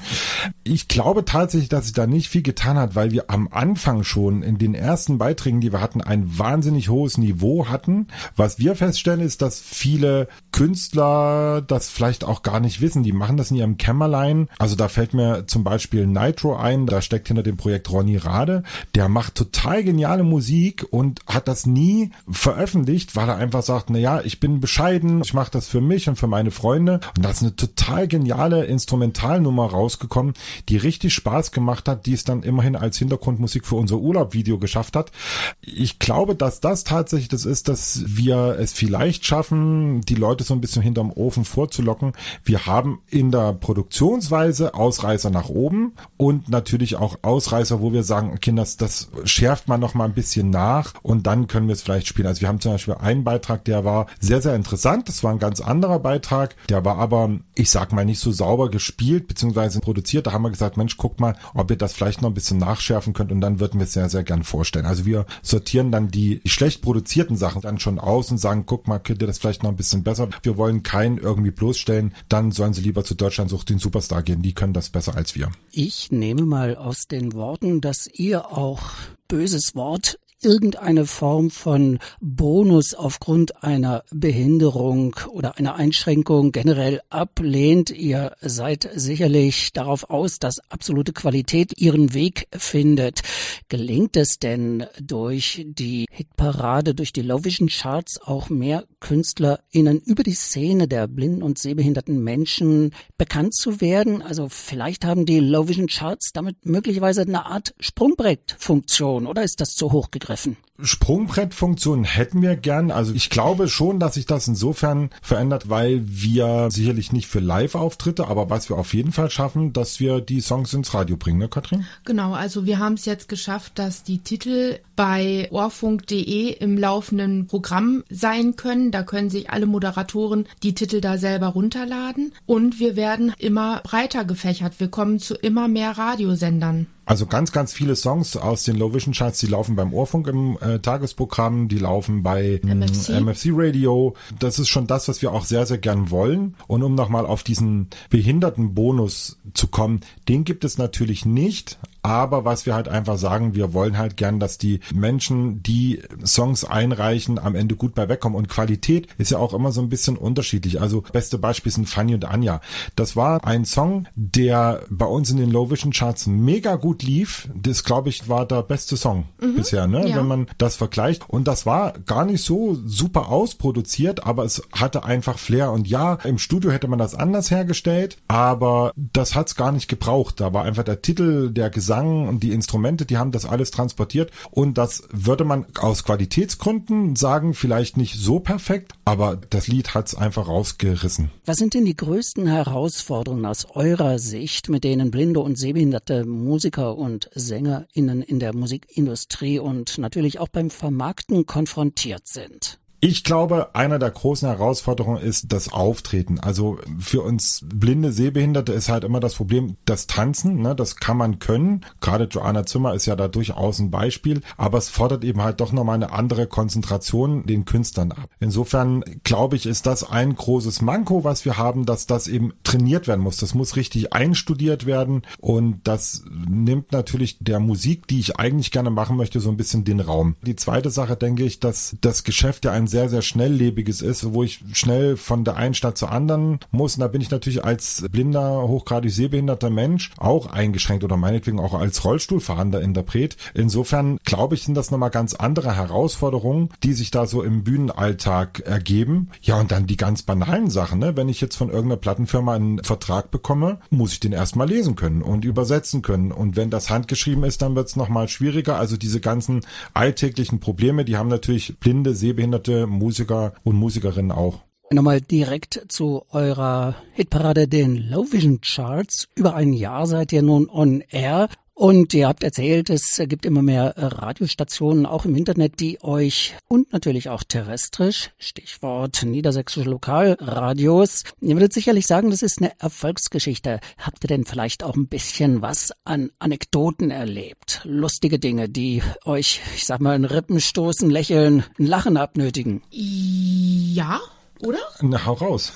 Ich 0.64 0.88
glaube 0.88 1.26
tatsächlich, 1.26 1.68
dass 1.68 1.84
sich 1.84 1.92
da 1.92 2.06
nicht 2.06 2.30
viel 2.30 2.40
getan 2.40 2.78
hat, 2.78 2.94
weil 2.94 3.10
wir 3.10 3.30
am 3.30 3.48
Anfang 3.52 4.04
schon 4.04 4.42
in 4.42 4.56
den 4.56 4.74
ersten 4.74 5.18
Beiträgen, 5.18 5.60
die 5.60 5.70
wir 5.70 5.82
hatten, 5.82 6.00
ein 6.00 6.38
wahnsinnig 6.38 6.88
hohes 6.88 7.18
Niveau 7.18 7.68
hatten. 7.68 8.06
Was 8.36 8.58
wir 8.58 8.74
feststellen, 8.74 9.20
ist, 9.20 9.42
dass 9.42 9.60
viele 9.60 10.28
Künstler 10.50 11.60
das 11.60 11.90
vielleicht 11.90 12.24
auch 12.24 12.42
gar 12.42 12.60
nicht 12.60 12.80
wissen. 12.80 13.02
Die 13.02 13.12
machen 13.12 13.36
das 13.36 13.50
in 13.50 13.58
ihrem 13.58 13.76
Kämmerlein. 13.76 14.48
Also 14.58 14.76
da 14.76 14.88
fällt 14.88 15.12
mir 15.12 15.46
zum 15.46 15.62
Beispiel 15.62 16.06
Nitro 16.06 16.56
ein, 16.56 16.86
da 16.86 17.02
steckt 17.02 17.28
hinter 17.28 17.42
dem 17.42 17.58
Projekt 17.58 17.90
Ronny 17.90 18.16
Rade. 18.16 18.62
Der 18.94 19.10
macht 19.10 19.25
total 19.30 19.84
geniale 19.84 20.22
Musik 20.22 20.86
und 20.90 21.20
hat 21.26 21.48
das 21.48 21.66
nie 21.66 22.10
veröffentlicht, 22.28 23.16
weil 23.16 23.28
er 23.28 23.36
einfach 23.36 23.62
sagt, 23.62 23.90
na 23.90 24.24
ich 24.24 24.40
bin 24.40 24.60
bescheiden, 24.60 25.22
ich 25.22 25.34
mache 25.34 25.50
das 25.50 25.68
für 25.68 25.80
mich 25.80 26.08
und 26.08 26.16
für 26.16 26.26
meine 26.26 26.50
Freunde. 26.50 27.00
Und 27.16 27.24
da 27.24 27.30
ist 27.30 27.42
eine 27.42 27.56
total 27.56 28.08
geniale 28.08 28.64
Instrumentalnummer 28.64 29.66
rausgekommen, 29.66 30.34
die 30.68 30.76
richtig 30.76 31.14
Spaß 31.14 31.52
gemacht 31.52 31.88
hat, 31.88 32.06
die 32.06 32.12
es 32.12 32.24
dann 32.24 32.42
immerhin 32.42 32.76
als 32.76 32.98
Hintergrundmusik 32.98 33.66
für 33.66 33.76
unser 33.76 33.98
Urlaubvideo 33.98 34.58
geschafft 34.58 34.96
hat. 34.96 35.12
Ich 35.60 35.98
glaube, 35.98 36.34
dass 36.34 36.60
das 36.60 36.84
tatsächlich 36.84 37.28
das 37.28 37.44
ist, 37.44 37.68
dass 37.68 38.04
wir 38.06 38.56
es 38.58 38.72
vielleicht 38.72 39.24
schaffen, 39.26 40.00
die 40.02 40.14
Leute 40.14 40.44
so 40.44 40.54
ein 40.54 40.60
bisschen 40.60 40.82
hinterm 40.82 41.12
Ofen 41.12 41.44
vorzulocken. 41.44 42.12
Wir 42.44 42.66
haben 42.66 43.00
in 43.08 43.30
der 43.30 43.52
Produktionsweise 43.52 44.74
Ausreißer 44.74 45.30
nach 45.30 45.48
oben 45.48 45.92
und 46.16 46.48
natürlich 46.48 46.96
auch 46.96 47.16
Ausreißer, 47.22 47.80
wo 47.80 47.92
wir 47.92 48.02
sagen, 48.02 48.38
Kinders, 48.40 48.76
das 48.76 49.08
schärft 49.24 49.68
man 49.68 49.80
noch 49.80 49.94
mal 49.94 50.04
ein 50.04 50.14
bisschen 50.14 50.50
nach 50.50 50.94
und 51.02 51.26
dann 51.26 51.46
können 51.46 51.68
wir 51.68 51.74
es 51.74 51.82
vielleicht 51.82 52.06
spielen. 52.06 52.26
Also 52.26 52.40
wir 52.40 52.48
haben 52.48 52.60
zum 52.60 52.72
Beispiel 52.72 52.94
einen 52.94 53.24
Beitrag, 53.24 53.64
der 53.64 53.84
war 53.84 54.06
sehr, 54.20 54.40
sehr 54.40 54.54
interessant. 54.54 55.08
Das 55.08 55.22
war 55.22 55.32
ein 55.32 55.38
ganz 55.38 55.60
anderer 55.60 55.98
Beitrag. 55.98 56.56
Der 56.68 56.84
war 56.84 56.98
aber, 56.98 57.30
ich 57.54 57.70
sag 57.70 57.92
mal, 57.92 58.04
nicht 58.04 58.20
so 58.20 58.32
sauber 58.32 58.70
gespielt 58.70 59.28
bzw. 59.28 59.80
produziert. 59.80 60.26
Da 60.26 60.32
haben 60.32 60.42
wir 60.42 60.50
gesagt, 60.50 60.76
Mensch, 60.76 60.96
guck 60.96 61.20
mal, 61.20 61.36
ob 61.54 61.70
ihr 61.70 61.76
das 61.76 61.92
vielleicht 61.92 62.22
noch 62.22 62.30
ein 62.30 62.34
bisschen 62.34 62.58
nachschärfen 62.58 63.12
könnt 63.12 63.32
und 63.32 63.40
dann 63.40 63.60
würden 63.60 63.80
wir 63.80 63.84
es 63.84 63.92
sehr, 63.92 64.08
sehr 64.08 64.22
gern 64.22 64.44
vorstellen. 64.44 64.86
Also 64.86 65.06
wir 65.06 65.26
sortieren 65.42 65.92
dann 65.92 66.08
die, 66.08 66.40
schlecht 66.46 66.82
produzierten 66.82 67.36
Sachen 67.36 67.62
dann 67.62 67.78
schon 67.78 67.98
aus 67.98 68.30
und 68.30 68.38
sagen, 68.38 68.64
guck 68.66 68.88
mal, 68.88 68.98
könnt 68.98 69.22
ihr 69.22 69.26
das 69.26 69.38
vielleicht 69.38 69.62
noch 69.62 69.70
ein 69.70 69.76
bisschen 69.76 70.02
besser 70.02 70.28
wir 70.42 70.56
wollen 70.56 70.82
keinen 70.82 71.18
irgendwie 71.18 71.50
bloßstellen, 71.50 72.14
dann 72.28 72.52
sollen 72.52 72.72
sie 72.72 72.82
lieber 72.82 73.04
zu 73.04 73.14
Deutschland 73.14 73.50
sucht 73.50 73.68
den 73.68 73.78
Superstar 73.78 74.22
gehen. 74.22 74.42
Die 74.42 74.54
können 74.54 74.72
das 74.72 74.90
besser 74.90 75.16
als 75.16 75.34
wir. 75.34 75.50
Ich 75.72 76.10
nehme 76.12 76.42
mal 76.42 76.76
aus 76.76 77.08
den 77.08 77.32
Worten, 77.32 77.80
dass 77.80 78.06
ihr 78.06 78.46
auch 78.52 78.80
böses 79.28 79.74
Wort 79.74 80.18
irgendeine 80.42 81.06
Form 81.06 81.50
von 81.50 81.98
Bonus 82.20 82.94
aufgrund 82.94 83.62
einer 83.62 84.04
Behinderung 84.10 85.16
oder 85.30 85.56
einer 85.58 85.76
Einschränkung 85.76 86.52
generell 86.52 87.00
ablehnt. 87.08 87.90
Ihr 87.90 88.32
seid 88.40 88.88
sicherlich 88.94 89.72
darauf 89.72 90.10
aus, 90.10 90.38
dass 90.38 90.58
absolute 90.68 91.12
Qualität 91.12 91.78
ihren 91.78 92.12
Weg 92.12 92.48
findet. 92.52 93.22
Gelingt 93.68 94.16
es 94.16 94.38
denn 94.38 94.86
durch 95.00 95.64
die 95.66 96.06
Hitparade, 96.10 96.94
durch 96.94 97.12
die 97.12 97.22
Low 97.22 97.44
Vision 97.44 97.68
Charts 97.68 98.20
auch 98.20 98.50
mehr 98.50 98.84
KünstlerInnen 99.00 100.00
über 100.00 100.22
die 100.22 100.34
Szene 100.34 100.86
der 100.86 101.06
blinden 101.08 101.42
und 101.42 101.58
sehbehinderten 101.58 102.22
Menschen 102.22 102.94
bekannt 103.16 103.54
zu 103.54 103.80
werden? 103.80 104.20
Also 104.22 104.48
vielleicht 104.48 105.04
haben 105.04 105.24
die 105.24 105.40
Low 105.40 105.68
Vision 105.68 105.86
Charts 105.86 106.32
damit 106.32 106.66
möglicherweise 106.66 107.22
eine 107.22 107.46
Art 107.46 107.74
Sprungbrettfunktion 107.80 109.26
oder 109.26 109.42
ist 109.42 109.60
das 109.60 109.70
zu 109.70 109.92
hoch 109.92 110.10
gegriffen? 110.10 110.25
Treffen. 110.26 110.56
Sprungbrettfunktion 110.82 112.04
hätten 112.04 112.42
wir 112.42 112.56
gern. 112.56 112.90
Also 112.90 113.14
ich 113.14 113.30
glaube 113.30 113.68
schon, 113.68 113.98
dass 113.98 114.14
sich 114.14 114.26
das 114.26 114.46
insofern 114.46 115.10
verändert, 115.22 115.70
weil 115.70 116.02
wir 116.04 116.68
sicherlich 116.70 117.12
nicht 117.12 117.28
für 117.28 117.40
Live-Auftritte, 117.40 118.26
aber 118.28 118.50
was 118.50 118.68
wir 118.68 118.76
auf 118.76 118.92
jeden 118.92 119.12
Fall 119.12 119.30
schaffen, 119.30 119.72
dass 119.72 120.00
wir 120.00 120.20
die 120.20 120.40
Songs 120.40 120.74
ins 120.74 120.92
Radio 120.92 121.16
bringen, 121.16 121.38
ne, 121.38 121.48
Katrin? 121.48 121.86
Genau, 122.04 122.34
also 122.34 122.66
wir 122.66 122.78
haben 122.78 122.94
es 122.94 123.06
jetzt 123.06 123.28
geschafft, 123.28 123.78
dass 123.78 124.02
die 124.02 124.18
Titel 124.18 124.78
bei 124.96 125.48
ohrfunk.de 125.50 126.52
im 126.52 126.76
laufenden 126.76 127.46
Programm 127.46 128.04
sein 128.10 128.56
können. 128.56 128.90
Da 128.90 129.02
können 129.02 129.30
sich 129.30 129.50
alle 129.50 129.66
Moderatoren 129.66 130.46
die 130.62 130.74
Titel 130.74 131.00
da 131.00 131.16
selber 131.16 131.48
runterladen 131.48 132.32
und 132.44 132.80
wir 132.80 132.96
werden 132.96 133.32
immer 133.38 133.80
breiter 133.82 134.24
gefächert. 134.24 134.78
Wir 134.78 134.88
kommen 134.88 135.20
zu 135.20 135.34
immer 135.34 135.68
mehr 135.68 135.96
Radiosendern. 135.96 136.86
Also 137.06 137.26
ganz, 137.26 137.52
ganz 137.52 137.72
viele 137.72 137.94
Songs 137.94 138.36
aus 138.36 138.64
den 138.64 138.76
Low 138.76 138.92
Vision 138.92 139.14
Charts, 139.14 139.38
die 139.38 139.46
laufen 139.46 139.76
beim 139.76 139.94
Ohrfunk 139.94 140.26
im 140.26 140.58
äh, 140.60 140.80
Tagesprogramm, 140.80 141.68
die 141.68 141.78
laufen 141.78 142.24
bei 142.24 142.60
MFC. 142.64 143.20
MFC 143.20 143.50
Radio. 143.52 144.14
Das 144.40 144.58
ist 144.58 144.68
schon 144.68 144.88
das, 144.88 145.06
was 145.06 145.22
wir 145.22 145.32
auch 145.32 145.44
sehr, 145.44 145.66
sehr 145.66 145.78
gern 145.78 146.10
wollen. 146.10 146.56
Und 146.66 146.82
um 146.82 146.96
nochmal 146.96 147.24
auf 147.24 147.44
diesen 147.44 147.88
Behindertenbonus 148.10 149.38
zu 149.54 149.68
kommen, 149.68 150.00
den 150.28 150.42
gibt 150.42 150.64
es 150.64 150.78
natürlich 150.78 151.24
nicht, 151.24 151.78
aber 152.06 152.44
was 152.44 152.66
wir 152.66 152.74
halt 152.74 152.88
einfach 152.88 153.18
sagen, 153.18 153.54
wir 153.54 153.72
wollen 153.72 153.98
halt 153.98 154.16
gern, 154.16 154.40
dass 154.40 154.58
die 154.58 154.80
Menschen, 154.94 155.62
die 155.62 156.02
Songs 156.24 156.64
einreichen, 156.64 157.38
am 157.38 157.54
Ende 157.54 157.76
gut 157.76 157.94
bei 157.94 158.08
wegkommen. 158.08 158.38
Und 158.38 158.48
Qualität 158.48 159.08
ist 159.18 159.32
ja 159.32 159.38
auch 159.38 159.52
immer 159.52 159.72
so 159.72 159.80
ein 159.80 159.88
bisschen 159.88 160.16
unterschiedlich. 160.16 160.80
Also 160.80 161.02
beste 161.12 161.38
Beispiel 161.38 161.72
sind 161.72 161.88
Fanny 161.88 162.14
und 162.14 162.24
Anja. 162.24 162.60
Das 162.94 163.16
war 163.16 163.44
ein 163.44 163.64
Song, 163.64 164.06
der 164.14 164.82
bei 164.88 165.06
uns 165.06 165.30
in 165.30 165.36
den 165.36 165.50
Low 165.50 165.70
Vision 165.70 165.92
Charts 165.92 166.26
mega 166.26 166.76
gut 166.76 167.02
lief. 167.02 167.48
Das, 167.54 167.84
glaube 167.84 168.08
ich, 168.08 168.28
war 168.28 168.46
der 168.46 168.62
beste 168.62 168.96
Song 168.96 169.24
mhm, 169.40 169.56
bisher, 169.56 169.86
ne? 169.86 170.08
Ja. 170.08 170.16
wenn 170.16 170.26
man 170.26 170.46
das 170.58 170.76
vergleicht. 170.76 171.28
Und 171.28 171.48
das 171.48 171.66
war 171.66 171.92
gar 172.06 172.24
nicht 172.24 172.44
so 172.44 172.76
super 172.84 173.28
ausproduziert, 173.28 174.24
aber 174.26 174.44
es 174.44 174.62
hatte 174.72 175.04
einfach 175.04 175.38
Flair. 175.38 175.72
Und 175.72 175.88
ja, 175.88 176.14
im 176.24 176.38
Studio 176.38 176.70
hätte 176.70 176.88
man 176.88 176.98
das 176.98 177.14
anders 177.14 177.50
hergestellt, 177.50 178.18
aber 178.28 178.92
das 178.96 179.34
hat 179.34 179.48
es 179.48 179.56
gar 179.56 179.72
nicht 179.72 179.88
gebraucht. 179.88 180.40
Da 180.40 180.52
war 180.54 180.64
einfach 180.64 180.84
der 180.84 181.02
Titel, 181.02 181.50
der 181.50 181.70
Gesang 181.70 181.95
Gesang 181.96 182.28
und 182.28 182.42
die 182.42 182.52
Instrumente, 182.52 183.06
die 183.06 183.16
haben 183.16 183.32
das 183.32 183.46
alles 183.46 183.70
transportiert 183.70 184.30
und 184.50 184.76
das 184.78 185.04
würde 185.10 185.44
man 185.44 185.66
aus 185.78 186.04
Qualitätsgründen 186.04 187.16
sagen, 187.16 187.54
vielleicht 187.54 187.96
nicht 187.96 188.16
so 188.16 188.38
perfekt, 188.40 188.92
aber 189.04 189.36
das 189.50 189.68
Lied 189.68 189.94
hat 189.94 190.08
es 190.08 190.14
einfach 190.14 190.48
rausgerissen. 190.48 191.30
Was 191.46 191.56
sind 191.56 191.74
denn 191.74 191.84
die 191.84 191.96
größten 191.96 192.46
Herausforderungen 192.46 193.46
aus 193.46 193.66
eurer 193.74 194.18
Sicht, 194.18 194.68
mit 194.68 194.84
denen 194.84 195.10
blinde 195.10 195.40
und 195.40 195.58
sehbehinderte 195.58 196.24
Musiker 196.24 196.96
und 196.96 197.30
SängerInnen 197.34 198.22
in 198.22 198.40
der 198.40 198.54
Musikindustrie 198.54 199.58
und 199.58 199.98
natürlich 199.98 200.38
auch 200.38 200.48
beim 200.48 200.70
Vermarkten 200.70 201.46
konfrontiert 201.46 202.26
sind? 202.26 202.78
Ich 203.00 203.24
glaube, 203.24 203.74
einer 203.74 203.98
der 203.98 204.10
großen 204.10 204.48
Herausforderungen 204.48 205.20
ist 205.20 205.52
das 205.52 205.70
Auftreten. 205.70 206.40
Also 206.40 206.78
für 206.98 207.22
uns 207.22 207.60
blinde 207.62 208.10
Sehbehinderte 208.10 208.72
ist 208.72 208.88
halt 208.88 209.04
immer 209.04 209.20
das 209.20 209.34
Problem, 209.34 209.76
das 209.84 210.06
Tanzen, 210.06 210.62
ne, 210.62 210.74
das 210.74 210.96
kann 210.96 211.18
man 211.18 211.38
können. 211.38 211.84
Gerade 212.00 212.24
Joanna 212.24 212.64
Zimmer 212.64 212.94
ist 212.94 213.04
ja 213.04 213.14
da 213.14 213.28
durchaus 213.28 213.80
ein 213.80 213.90
Beispiel, 213.90 214.40
aber 214.56 214.78
es 214.78 214.88
fordert 214.88 215.24
eben 215.24 215.42
halt 215.42 215.60
doch 215.60 215.72
nochmal 215.72 215.96
eine 215.96 216.12
andere 216.12 216.46
Konzentration 216.46 217.44
den 217.44 217.66
Künstlern 217.66 218.12
ab. 218.12 218.30
Insofern 218.40 219.04
glaube 219.24 219.56
ich, 219.56 219.66
ist 219.66 219.84
das 219.84 220.08
ein 220.08 220.34
großes 220.34 220.80
Manko, 220.80 221.22
was 221.22 221.44
wir 221.44 221.58
haben, 221.58 221.84
dass 221.84 222.06
das 222.06 222.28
eben 222.28 222.54
trainiert 222.64 223.08
werden 223.08 223.20
muss. 223.20 223.36
Das 223.36 223.54
muss 223.54 223.76
richtig 223.76 224.14
einstudiert 224.14 224.86
werden 224.86 225.22
und 225.38 225.80
das 225.84 226.24
nimmt 226.48 226.92
natürlich 226.92 227.38
der 227.40 227.60
Musik, 227.60 228.06
die 228.06 228.20
ich 228.20 228.38
eigentlich 228.38 228.70
gerne 228.70 228.90
machen 228.90 229.18
möchte, 229.18 229.40
so 229.40 229.50
ein 229.50 229.58
bisschen 229.58 229.84
den 229.84 230.00
Raum. 230.00 230.36
Die 230.46 230.56
zweite 230.56 230.90
Sache 230.90 231.16
denke 231.16 231.44
ich, 231.44 231.60
dass 231.60 231.96
das 232.00 232.24
Geschäft 232.24 232.64
ja 232.64 232.72
ein 232.72 232.85
ein 232.86 232.88
sehr, 232.88 233.08
sehr 233.08 233.22
schnelllebiges 233.22 234.00
ist, 234.00 234.32
wo 234.32 234.42
ich 234.42 234.60
schnell 234.72 235.16
von 235.16 235.44
der 235.44 235.56
einen 235.56 235.74
Stadt 235.74 235.98
zur 235.98 236.12
anderen 236.12 236.60
muss. 236.70 236.94
Und 236.94 237.00
da 237.00 237.08
bin 237.08 237.20
ich 237.20 237.30
natürlich 237.30 237.64
als 237.64 238.04
blinder, 238.10 238.62
hochgradig 238.68 239.10
sehbehinderter 239.10 239.70
Mensch 239.70 240.12
auch 240.18 240.46
eingeschränkt 240.46 241.04
oder 241.04 241.16
meinetwegen 241.16 241.58
auch 241.58 241.74
als 241.74 242.04
Rollstuhlfahrender 242.04 242.80
Interpret. 242.80 243.36
Insofern 243.54 244.18
glaube 244.24 244.54
ich, 244.54 244.62
sind 244.62 244.76
das 244.76 244.90
nochmal 244.90 245.10
ganz 245.10 245.34
andere 245.34 245.74
Herausforderungen, 245.74 246.70
die 246.82 246.92
sich 246.92 247.10
da 247.10 247.26
so 247.26 247.42
im 247.42 247.64
Bühnenalltag 247.64 248.60
ergeben. 248.60 249.30
Ja, 249.42 249.58
und 249.60 249.72
dann 249.72 249.86
die 249.86 249.96
ganz 249.96 250.22
banalen 250.22 250.70
Sachen. 250.70 251.00
Ne? 251.00 251.16
Wenn 251.16 251.28
ich 251.28 251.40
jetzt 251.40 251.56
von 251.56 251.68
irgendeiner 251.68 252.00
Plattenfirma 252.00 252.54
einen 252.54 252.82
Vertrag 252.84 253.30
bekomme, 253.30 253.80
muss 253.90 254.12
ich 254.12 254.20
den 254.20 254.32
erstmal 254.32 254.68
lesen 254.68 254.94
können 254.94 255.22
und 255.22 255.44
übersetzen 255.44 256.02
können. 256.02 256.30
Und 256.30 256.56
wenn 256.56 256.70
das 256.70 256.90
handgeschrieben 256.90 257.44
ist, 257.44 257.62
dann 257.62 257.74
wird 257.74 257.88
es 257.88 257.96
nochmal 257.96 258.28
schwieriger. 258.28 258.78
Also 258.78 258.96
diese 258.96 259.20
ganzen 259.20 259.62
alltäglichen 259.92 260.60
Probleme, 260.60 261.04
die 261.04 261.16
haben 261.16 261.28
natürlich 261.28 261.78
blinde, 261.78 262.14
sehbehinderte 262.14 262.75
Musiker 262.84 263.54
und 263.64 263.76
Musikerinnen 263.76 264.32
auch. 264.32 264.66
Nochmal 264.92 265.20
direkt 265.20 265.86
zu 265.88 266.22
eurer 266.30 266.94
Hitparade, 267.14 267.66
den 267.66 267.96
Low 268.10 268.30
Vision 268.30 268.60
Charts. 268.60 269.26
Über 269.34 269.54
ein 269.54 269.72
Jahr 269.72 270.06
seid 270.06 270.32
ihr 270.32 270.42
nun 270.42 270.68
on 270.68 271.02
air. 271.08 271.48
Und 271.78 272.14
ihr 272.14 272.26
habt 272.26 272.42
erzählt, 272.42 272.88
es 272.88 273.20
gibt 273.26 273.44
immer 273.44 273.60
mehr 273.60 273.92
Radiostationen, 273.98 275.04
auch 275.04 275.26
im 275.26 275.36
Internet, 275.36 275.78
die 275.78 276.02
euch 276.02 276.56
und 276.68 276.90
natürlich 276.94 277.28
auch 277.28 277.44
terrestrisch, 277.44 278.30
Stichwort 278.38 279.22
niedersächsische 279.24 279.86
Lokalradios. 279.86 281.24
Ihr 281.42 281.54
würdet 281.54 281.74
sicherlich 281.74 282.06
sagen, 282.06 282.30
das 282.30 282.40
ist 282.40 282.62
eine 282.62 282.72
Erfolgsgeschichte. 282.80 283.80
Habt 283.98 284.24
ihr 284.24 284.28
denn 284.28 284.46
vielleicht 284.46 284.84
auch 284.84 284.96
ein 284.96 285.06
bisschen 285.06 285.60
was 285.60 285.92
an 286.04 286.30
Anekdoten 286.38 287.10
erlebt? 287.10 287.82
Lustige 287.84 288.38
Dinge, 288.38 288.70
die 288.70 289.02
euch, 289.26 289.60
ich 289.74 289.84
sag 289.84 290.00
mal, 290.00 290.16
in 290.16 290.24
Rippen 290.24 290.62
stoßen, 290.62 291.10
lächeln, 291.10 291.62
ein 291.78 291.86
Lachen 291.86 292.16
abnötigen? 292.16 292.80
Ja, 292.90 294.22
oder? 294.60 294.78
Na, 295.00 295.24
hau 295.24 295.34
raus. 295.34 295.72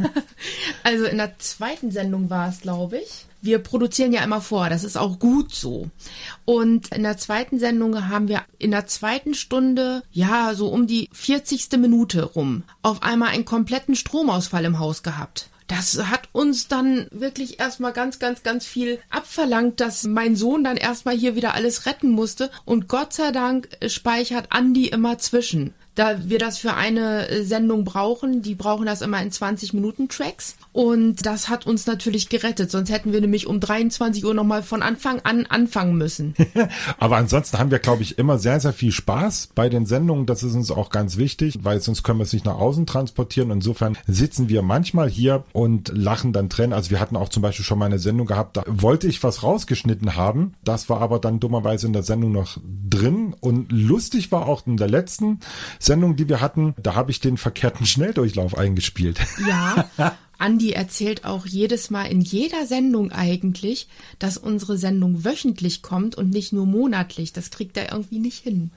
also 0.82 1.04
in 1.06 1.18
der 1.18 1.38
zweiten 1.38 1.90
Sendung 1.90 2.30
war 2.30 2.48
es, 2.48 2.60
glaube 2.60 2.98
ich 2.98 3.26
wir 3.46 3.60
produzieren 3.60 4.12
ja 4.12 4.22
immer 4.22 4.42
vor, 4.42 4.68
das 4.68 4.84
ist 4.84 4.98
auch 4.98 5.18
gut 5.18 5.54
so. 5.54 5.88
Und 6.44 6.92
in 6.94 7.04
der 7.04 7.16
zweiten 7.16 7.58
Sendung 7.58 8.08
haben 8.08 8.28
wir 8.28 8.42
in 8.58 8.72
der 8.72 8.86
zweiten 8.86 9.32
Stunde, 9.32 10.02
ja, 10.12 10.52
so 10.54 10.68
um 10.68 10.86
die 10.86 11.08
40. 11.12 11.78
Minute 11.78 12.24
rum, 12.24 12.64
auf 12.82 13.02
einmal 13.02 13.30
einen 13.30 13.46
kompletten 13.46 13.94
Stromausfall 13.94 14.66
im 14.66 14.78
Haus 14.78 15.02
gehabt 15.02 15.48
das 15.68 15.98
hat 15.98 16.28
uns 16.32 16.68
dann 16.68 17.08
wirklich 17.10 17.58
erstmal 17.58 17.92
ganz, 17.92 18.18
ganz, 18.18 18.42
ganz 18.42 18.66
viel 18.66 19.00
abverlangt, 19.10 19.80
dass 19.80 20.04
mein 20.04 20.36
Sohn 20.36 20.62
dann 20.62 20.76
erstmal 20.76 21.16
hier 21.16 21.34
wieder 21.34 21.54
alles 21.54 21.86
retten 21.86 22.10
musste. 22.10 22.50
Und 22.64 22.88
Gott 22.88 23.12
sei 23.12 23.32
Dank 23.32 23.68
speichert 23.88 24.46
Andi 24.50 24.86
immer 24.86 25.18
zwischen 25.18 25.74
da 25.96 26.28
wir 26.28 26.38
das 26.38 26.58
für 26.58 26.74
eine 26.74 27.28
äh, 27.28 27.42
Sendung 27.42 27.84
brauchen. 27.84 28.42
Die 28.42 28.54
brauchen 28.54 28.86
das 28.86 29.02
immer 29.02 29.20
in 29.20 29.32
20 29.32 29.72
Minuten 29.72 30.08
Tracks. 30.08 30.56
Und 30.72 31.24
das 31.26 31.48
hat 31.48 31.66
uns 31.66 31.86
natürlich 31.86 32.28
gerettet. 32.28 32.70
Sonst 32.70 32.90
hätten 32.90 33.12
wir 33.12 33.20
nämlich 33.20 33.46
um 33.46 33.60
23 33.60 34.24
Uhr 34.24 34.34
nochmal 34.34 34.62
von 34.62 34.82
Anfang 34.82 35.20
an 35.24 35.46
anfangen 35.46 35.96
müssen. 35.96 36.34
Aber 36.98 37.16
ansonsten 37.16 37.58
haben 37.58 37.70
wir, 37.70 37.78
glaube 37.78 38.02
ich, 38.02 38.18
immer 38.18 38.38
sehr, 38.38 38.60
sehr 38.60 38.74
viel 38.74 38.92
Spaß 38.92 39.48
bei 39.54 39.70
den 39.70 39.86
Sendungen. 39.86 40.26
Das 40.26 40.42
ist 40.42 40.54
uns 40.54 40.70
auch 40.70 40.90
ganz 40.90 41.16
wichtig, 41.16 41.60
weil 41.62 41.80
sonst 41.80 42.02
können 42.02 42.18
wir 42.18 42.24
es 42.24 42.32
nicht 42.34 42.44
nach 42.44 42.58
außen 42.58 42.84
transportieren. 42.84 43.50
Insofern 43.50 43.96
sitzen 44.06 44.50
wir 44.50 44.60
manchmal 44.60 45.08
hier 45.08 45.44
und 45.54 45.88
lachen 45.96 46.34
dann 46.34 46.50
drin. 46.50 46.74
Also 46.74 46.90
wir 46.90 47.00
hatten 47.00 47.16
auch 47.16 47.30
zum 47.30 47.42
Beispiel 47.42 47.64
schon 47.64 47.78
mal 47.78 47.86
eine 47.86 47.98
Sendung 47.98 48.26
gehabt, 48.26 48.58
da 48.58 48.64
wollte 48.66 49.06
ich 49.06 49.22
was 49.22 49.42
rausgeschnitten 49.42 50.14
haben. 50.14 50.52
Das 50.62 50.90
war 50.90 51.00
aber 51.00 51.20
dann 51.20 51.40
dummerweise 51.40 51.86
in 51.86 51.94
der 51.94 52.02
Sendung 52.02 52.32
noch 52.32 52.58
drin. 52.90 53.34
Und 53.40 53.72
lustig 53.72 54.30
war 54.30 54.46
auch 54.46 54.66
in 54.66 54.76
der 54.76 54.88
letzten 54.88 55.40
Sendung, 55.86 56.16
die 56.16 56.28
wir 56.28 56.40
hatten, 56.40 56.74
da 56.82 56.94
habe 56.94 57.10
ich 57.10 57.20
den 57.20 57.36
verkehrten 57.36 57.86
Schnelldurchlauf 57.86 58.56
eingespielt. 58.56 59.18
Ja. 59.48 59.88
Andi 60.38 60.72
erzählt 60.72 61.24
auch 61.24 61.46
jedes 61.46 61.88
Mal 61.88 62.04
in 62.06 62.20
jeder 62.20 62.66
Sendung 62.66 63.10
eigentlich, 63.10 63.88
dass 64.18 64.36
unsere 64.36 64.76
Sendung 64.76 65.24
wöchentlich 65.24 65.80
kommt 65.80 66.14
und 66.14 66.28
nicht 66.28 66.52
nur 66.52 66.66
monatlich. 66.66 67.32
Das 67.32 67.50
kriegt 67.50 67.76
er 67.78 67.92
irgendwie 67.92 68.18
nicht 68.18 68.42
hin. 68.42 68.70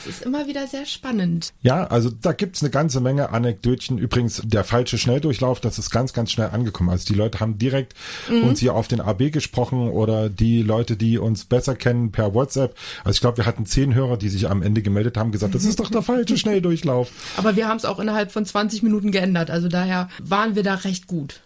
Es 0.00 0.06
ist 0.06 0.22
immer 0.22 0.46
wieder 0.46 0.66
sehr 0.66 0.86
spannend. 0.86 1.52
Ja, 1.62 1.84
also 1.84 2.10
da 2.10 2.32
gibt's 2.32 2.62
eine 2.62 2.70
ganze 2.70 3.00
Menge 3.00 3.30
Anekdötchen. 3.30 3.98
Übrigens, 3.98 4.40
der 4.44 4.64
falsche 4.64 4.98
Schnelldurchlauf, 4.98 5.60
das 5.60 5.78
ist 5.78 5.90
ganz, 5.90 6.12
ganz 6.12 6.32
schnell 6.32 6.48
angekommen. 6.50 6.90
Also 6.90 7.04
die 7.06 7.14
Leute 7.14 7.40
haben 7.40 7.58
direkt 7.58 7.94
mhm. 8.28 8.44
uns 8.44 8.60
hier 8.60 8.74
auf 8.74 8.88
den 8.88 9.00
AB 9.00 9.30
gesprochen 9.30 9.90
oder 9.90 10.30
die 10.30 10.62
Leute, 10.62 10.96
die 10.96 11.18
uns 11.18 11.44
besser 11.44 11.74
kennen 11.74 12.12
per 12.12 12.34
WhatsApp. 12.34 12.76
Also 13.04 13.16
ich 13.16 13.20
glaube, 13.20 13.38
wir 13.38 13.46
hatten 13.46 13.66
zehn 13.66 13.94
Hörer, 13.94 14.16
die 14.16 14.28
sich 14.28 14.48
am 14.48 14.62
Ende 14.62 14.82
gemeldet 14.82 15.16
haben, 15.16 15.32
gesagt, 15.32 15.54
das 15.54 15.64
ist 15.64 15.80
doch 15.80 15.90
der 15.90 16.02
falsche 16.02 16.36
Schnelldurchlauf. 16.38 17.10
Aber 17.36 17.56
wir 17.56 17.68
haben 17.68 17.76
es 17.76 17.84
auch 17.84 17.98
innerhalb 17.98 18.32
von 18.32 18.46
20 18.46 18.82
Minuten 18.82 19.12
geändert. 19.12 19.50
Also 19.50 19.68
daher 19.68 20.08
waren 20.22 20.56
wir 20.56 20.62
da 20.62 20.74
recht 20.74 21.06
gut. 21.06 21.40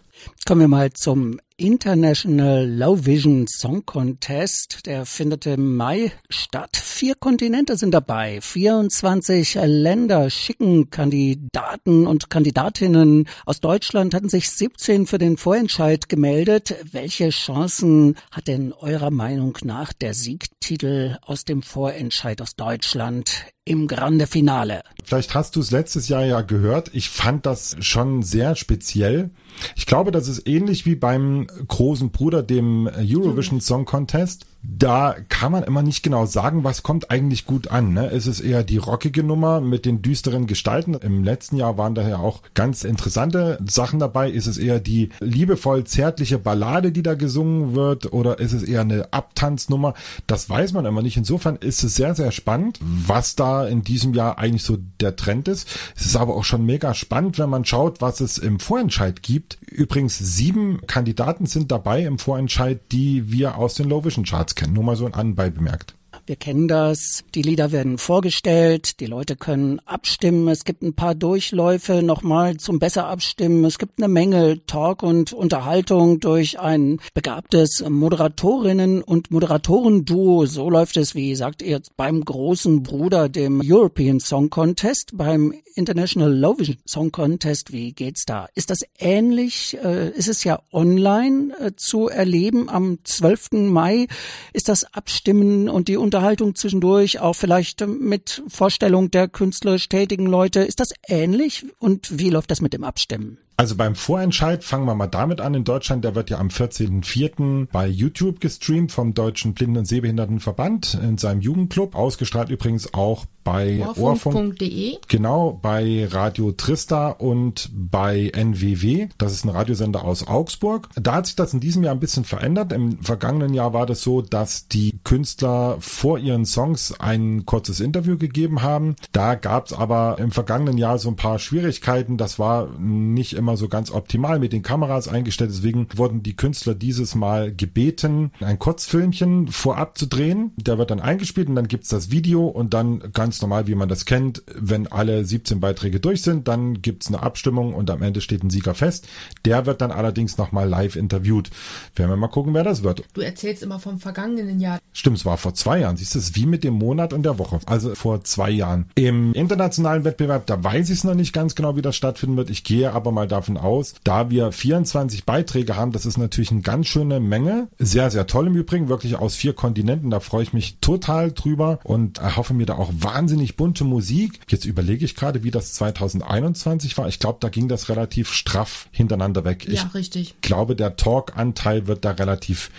Kommen 0.45 0.61
wir 0.61 0.67
mal 0.67 0.93
zum 0.93 1.39
International 1.57 2.67
Low 2.67 3.05
Vision 3.05 3.47
Song 3.47 3.85
Contest. 3.85 4.85
Der 4.85 5.05
findet 5.05 5.45
im 5.45 5.77
Mai 5.77 6.11
statt. 6.29 6.75
Vier 6.75 7.15
Kontinente 7.15 7.77
sind 7.77 7.91
dabei. 7.91 8.41
24 8.41 9.55
Länder 9.63 10.29
schicken 10.29 10.89
Kandidaten 10.89 12.07
und 12.07 12.29
Kandidatinnen. 12.29 13.29
Aus 13.45 13.61
Deutschland 13.61 14.13
hatten 14.13 14.27
sich 14.27 14.49
17 14.49 15.07
für 15.07 15.17
den 15.17 15.37
Vorentscheid 15.37 16.09
gemeldet. 16.09 16.75
Welche 16.91 17.29
Chancen 17.29 18.15
hat 18.31 18.49
denn 18.49 18.73
eurer 18.73 19.11
Meinung 19.11 19.57
nach 19.63 19.93
der 19.93 20.13
Siegtitel 20.13 21.17
aus 21.21 21.45
dem 21.45 21.61
Vorentscheid 21.61 22.41
aus 22.41 22.57
Deutschland 22.57 23.45
im 23.63 23.87
Grande 23.87 24.27
Finale? 24.27 24.81
Vielleicht 25.03 25.33
hast 25.35 25.55
du 25.55 25.61
es 25.61 25.71
letztes 25.71 26.07
Jahr 26.09 26.25
ja 26.25 26.41
gehört. 26.41 26.91
Ich 26.93 27.09
fand 27.09 27.45
das 27.45 27.77
schon 27.79 28.23
sehr 28.23 28.55
speziell. 28.55 29.31
Ich 29.75 29.85
glaube, 29.85 30.11
das 30.11 30.27
ist 30.27 30.47
ähnlich 30.47 30.85
wie 30.85 30.95
beim 30.95 31.44
großen 31.67 32.11
Bruder, 32.11 32.43
dem 32.43 32.87
Eurovision 32.87 33.61
Song 33.61 33.85
Contest 33.85 34.45
da 34.67 35.15
kann 35.29 35.51
man 35.51 35.63
immer 35.63 35.83
nicht 35.83 36.03
genau 36.03 36.25
sagen, 36.25 36.63
was 36.63 36.83
kommt 36.83 37.11
eigentlich 37.11 37.45
gut 37.45 37.69
an. 37.69 37.93
Ne? 37.93 38.07
Ist 38.07 38.25
es 38.25 38.39
eher 38.39 38.63
die 38.63 38.77
rockige 38.77 39.23
Nummer 39.23 39.61
mit 39.61 39.85
den 39.85 40.01
düsteren 40.01 40.47
Gestalten? 40.47 40.95
Im 40.95 41.23
letzten 41.23 41.57
Jahr 41.57 41.77
waren 41.77 41.95
daher 41.95 42.19
auch 42.19 42.41
ganz 42.53 42.83
interessante 42.83 43.59
Sachen 43.67 43.99
dabei. 43.99 44.29
Ist 44.29 44.47
es 44.47 44.57
eher 44.57 44.79
die 44.79 45.09
liebevoll 45.19 45.83
zärtliche 45.83 46.39
Ballade, 46.39 46.91
die 46.91 47.03
da 47.03 47.15
gesungen 47.15 47.75
wird? 47.75 48.11
Oder 48.11 48.39
ist 48.39 48.53
es 48.53 48.63
eher 48.63 48.81
eine 48.81 49.13
Abtanznummer? 49.13 49.93
Das 50.27 50.49
weiß 50.49 50.73
man 50.73 50.85
immer 50.85 51.01
nicht. 51.01 51.17
Insofern 51.17 51.57
ist 51.57 51.83
es 51.83 51.95
sehr, 51.95 52.15
sehr 52.15 52.31
spannend, 52.31 52.79
was 52.81 53.35
da 53.35 53.67
in 53.67 53.83
diesem 53.83 54.13
Jahr 54.13 54.39
eigentlich 54.39 54.63
so 54.63 54.77
der 54.99 55.15
Trend 55.15 55.47
ist. 55.47 55.67
Es 55.95 56.05
ist 56.05 56.15
aber 56.15 56.35
auch 56.35 56.43
schon 56.43 56.65
mega 56.65 56.93
spannend, 56.93 57.37
wenn 57.39 57.49
man 57.49 57.65
schaut, 57.65 58.01
was 58.01 58.19
es 58.19 58.37
im 58.37 58.59
Vorentscheid 58.59 59.21
gibt. 59.21 59.57
Übrigens 59.61 60.17
sieben 60.17 60.81
Kandidaten 60.87 61.45
sind 61.45 61.71
dabei 61.71 62.03
im 62.03 62.19
Vorentscheid, 62.19 62.79
die 62.91 63.31
wir 63.31 63.57
aus 63.57 63.75
den 63.75 63.89
Low 63.89 64.03
Vision 64.03 64.25
Charts 64.25 64.54
kennen. 64.55 64.73
Nur 64.73 64.83
mal 64.83 64.95
so 64.95 65.05
anbei 65.07 65.49
bemerkt. 65.49 65.95
Wir 66.27 66.37
kennen 66.37 66.67
das. 66.67 67.23
Die 67.35 67.43
Lieder 67.43 67.71
werden 67.71 67.99
vorgestellt. 67.99 68.99
Die 68.99 69.05
Leute 69.05 69.35
können 69.35 69.79
abstimmen. 69.85 70.47
Es 70.47 70.63
gibt 70.63 70.81
ein 70.81 70.95
paar 70.95 71.13
Durchläufe 71.13 72.01
nochmal 72.01 72.57
zum 72.57 72.79
besser 72.79 73.05
abstimmen. 73.05 73.63
Es 73.63 73.77
gibt 73.77 73.99
eine 73.99 74.07
Menge 74.07 74.65
Talk 74.65 75.03
und 75.03 75.33
Unterhaltung 75.33 76.19
durch 76.19 76.59
ein 76.59 76.99
begabtes 77.13 77.83
Moderatorinnen- 77.85 79.03
und 79.03 79.29
Moderatorenduo. 79.29 80.47
So 80.47 80.67
läuft 80.71 80.97
es, 80.97 81.13
wie 81.13 81.35
sagt 81.35 81.61
ihr, 81.61 81.79
beim 81.95 82.25
großen 82.25 82.81
Bruder, 82.81 83.29
dem 83.29 83.61
European 83.63 84.19
Song 84.19 84.49
Contest, 84.49 85.11
beim 85.13 85.53
International 85.75 86.33
Low 86.33 86.57
Vision 86.57 86.77
Song 86.87 87.11
Contest. 87.11 87.71
Wie 87.71 87.91
geht's 87.91 88.25
da? 88.25 88.47
Ist 88.55 88.71
das 88.71 88.79
ähnlich? 88.97 89.77
Äh, 89.83 90.09
ist 90.11 90.29
es 90.29 90.43
ja 90.43 90.59
online 90.71 91.53
äh, 91.59 91.71
zu 91.75 92.07
erleben 92.07 92.69
am 92.69 92.97
12. 93.03 93.51
Mai? 93.69 94.07
Ist 94.53 94.69
das 94.69 94.85
Abstimmen 94.93 95.69
und 95.69 95.87
die 95.87 95.97
Unterhaltung 95.97 96.14
zwischendurch, 96.55 97.19
auch 97.19 97.35
vielleicht 97.35 97.85
mit 97.85 98.43
Vorstellung 98.47 99.11
der 99.11 99.27
künstlerisch 99.27 99.89
tätigen 99.89 100.25
Leute. 100.25 100.61
Ist 100.61 100.79
das 100.79 100.89
ähnlich 101.07 101.65
und 101.79 102.19
wie 102.19 102.29
läuft 102.29 102.51
das 102.51 102.61
mit 102.61 102.73
dem 102.73 102.83
Abstimmen? 102.83 103.37
Also 103.57 103.75
beim 103.75 103.95
Vorentscheid 103.95 104.63
fangen 104.63 104.85
wir 104.85 104.95
mal 104.95 105.07
damit 105.07 105.39
an 105.39 105.53
in 105.53 105.63
Deutschland. 105.63 106.03
Der 106.03 106.15
wird 106.15 106.29
ja 106.29 106.39
am 106.39 106.49
14.04. 106.49 107.67
bei 107.71 107.87
YouTube 107.87 108.41
gestreamt 108.41 108.91
vom 108.91 109.13
Deutschen 109.13 109.53
Blinden- 109.53 109.77
und 109.77 109.85
Sehbehindertenverband 109.85 110.99
in 111.01 111.17
seinem 111.17 111.41
Jugendclub. 111.41 111.95
Ausgestrahlt 111.95 112.49
übrigens 112.49 112.93
auch 112.93 113.25
bei 113.45 113.85
Ohrfunk.de. 113.95 114.97
Genau, 115.07 115.57
bei 115.61 116.07
Radio 116.11 116.51
Trista 116.51 117.09
und 117.09 117.69
bei 117.71 118.31
NWW. 118.33 119.07
Das 119.19 119.31
ist 119.33 119.45
ein 119.45 119.49
Radiosender 119.49 120.03
aus 120.03 120.27
Augsburg. 120.27 120.89
Da 120.95 121.13
hat 121.13 121.27
sich 121.27 121.35
das 121.35 121.53
in 121.53 121.59
diesem 121.59 121.83
Jahr 121.83 121.93
ein 121.93 121.99
bisschen 121.99 122.25
verändert. 122.25 122.73
Im 122.73 122.97
vergangenen 123.03 123.53
Jahr 123.53 123.71
war 123.71 123.85
das 123.85 124.01
so, 124.01 124.21
dass 124.21 124.67
die 124.67 124.99
Künstler 125.03 125.77
vor 125.79 126.17
ihren 126.17 126.45
Songs 126.45 126.99
ein 126.99 127.45
kurzes 127.45 127.79
Interview 127.79 128.17
gegeben 128.17 128.63
haben. 128.63 128.95
Da 129.11 129.35
gab 129.35 129.67
es 129.67 129.73
aber 129.73 130.17
im 130.17 130.31
vergangenen 130.31 130.79
Jahr 130.79 130.97
so 130.97 131.09
ein 131.09 131.15
paar 131.15 131.37
Schwierigkeiten. 131.37 132.17
Das 132.17 132.39
war 132.39 132.67
nicht 132.79 133.33
immer 133.33 133.44
immer 133.45 133.57
so 133.57 133.67
ganz 133.67 133.91
optimal 133.91 134.39
mit 134.39 134.53
den 134.53 134.63
Kameras 134.63 135.07
eingestellt. 135.07 135.51
Deswegen 135.51 135.87
wurden 135.95 136.23
die 136.23 136.35
Künstler 136.35 136.73
dieses 136.73 137.13
Mal 137.13 137.53
gebeten, 137.53 138.31
ein 138.39 138.57
Kurzfilmchen 138.57 139.49
vorab 139.49 139.99
zu 139.99 140.07
drehen. 140.07 140.51
Der 140.57 140.79
wird 140.79 140.89
dann 140.89 140.99
eingespielt 140.99 141.47
und 141.47 141.53
dann 141.53 141.67
gibt's 141.67 141.89
das 141.89 142.09
Video 142.09 142.47
und 142.47 142.73
dann 142.73 143.11
ganz 143.13 143.43
normal, 143.43 143.67
wie 143.67 143.75
man 143.75 143.87
das 143.87 144.05
kennt, 144.05 144.41
wenn 144.55 144.87
alle 144.87 145.23
17 145.25 145.59
Beiträge 145.59 145.99
durch 145.99 146.23
sind, 146.23 146.47
dann 146.47 146.81
gibt's 146.81 147.07
eine 147.07 147.21
Abstimmung 147.21 147.75
und 147.75 147.91
am 147.91 148.01
Ende 148.01 148.19
steht 148.19 148.43
ein 148.43 148.49
Sieger 148.49 148.73
fest. 148.73 149.07
Der 149.45 149.67
wird 149.67 149.79
dann 149.79 149.91
allerdings 149.91 150.39
nochmal 150.39 150.67
live 150.67 150.95
interviewt. 150.95 151.51
Werden 151.95 152.09
wir 152.09 152.17
mal 152.17 152.27
gucken, 152.29 152.55
wer 152.55 152.63
das 152.63 152.81
wird. 152.81 153.03
Du 153.13 153.21
erzählst 153.21 153.61
immer 153.61 153.79
vom 153.79 153.99
vergangenen 153.99 154.59
Jahr. 154.59 154.79
Stimmt, 154.91 155.17
es 155.17 155.25
war 155.25 155.37
vor 155.37 155.53
zwei 155.53 155.81
Jahren. 155.81 155.97
Siehst 155.97 156.15
du, 156.15 156.19
es 156.19 156.35
wie 156.35 156.47
mit 156.47 156.63
dem 156.63 156.73
Monat 156.73 157.13
und 157.13 157.21
der 157.21 157.37
Woche. 157.37 157.59
Also 157.67 157.93
vor 157.93 158.23
zwei 158.23 158.49
Jahren. 158.49 158.89
Im 158.95 159.33
internationalen 159.33 160.03
Wettbewerb, 160.03 160.47
da 160.47 160.63
weiß 160.63 160.89
ich 160.89 160.97
es 160.97 161.03
noch 161.03 161.13
nicht 161.13 161.31
ganz 161.31 161.53
genau, 161.53 161.75
wie 161.75 161.83
das 161.83 161.95
stattfinden 161.95 162.37
wird. 162.37 162.49
Ich 162.49 162.63
gehe 162.63 162.91
aber 162.91 163.11
mal 163.11 163.27
davon 163.27 163.34
aus, 163.57 163.95
da 164.03 164.29
wir 164.29 164.51
24 164.51 165.25
Beiträge 165.25 165.75
haben, 165.75 165.91
das 165.91 166.05
ist 166.05 166.17
natürlich 166.17 166.51
eine 166.51 166.61
ganz 166.61 166.87
schöne 166.87 167.19
Menge. 167.19 167.67
Sehr, 167.77 168.09
sehr 168.11 168.27
toll 168.27 168.47
im 168.47 168.55
Übrigen, 168.55 168.89
wirklich 168.89 169.15
aus 169.15 169.35
vier 169.35 169.53
Kontinenten. 169.53 170.09
Da 170.09 170.19
freue 170.19 170.43
ich 170.43 170.53
mich 170.53 170.79
total 170.79 171.31
drüber 171.31 171.79
und 171.83 172.19
erhoffe 172.19 172.53
mir 172.53 172.65
da 172.65 172.75
auch 172.75 172.91
wahnsinnig 172.93 173.55
bunte 173.55 173.83
Musik. 173.83 174.39
Jetzt 174.47 174.65
überlege 174.65 175.05
ich 175.05 175.15
gerade, 175.15 175.43
wie 175.43 175.51
das 175.51 175.73
2021 175.73 176.97
war. 176.97 177.07
Ich 177.07 177.19
glaube, 177.19 177.37
da 177.41 177.49
ging 177.49 177.67
das 177.67 177.89
relativ 177.89 178.31
straff 178.31 178.87
hintereinander 178.91 179.45
weg. 179.45 179.65
Ja, 179.67 179.73
ich 179.73 179.93
richtig. 179.93 180.35
glaube, 180.41 180.75
der 180.75 180.95
Talk-Anteil 180.95 181.87
wird 181.87 182.05
da 182.05 182.11
relativ 182.11 182.71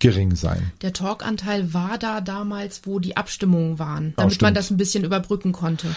gering 0.00 0.34
sein. 0.34 0.72
Der 0.82 0.92
Talk-Anteil 0.92 1.72
war 1.72 1.98
da 1.98 2.20
damals, 2.20 2.82
wo 2.84 2.98
die 2.98 3.16
Abstimmungen 3.16 3.78
waren, 3.78 4.14
damit 4.16 4.42
man 4.42 4.54
das 4.54 4.70
ein 4.70 4.76
bisschen 4.76 5.04
überbrücken 5.04 5.52
konnte. 5.52 5.88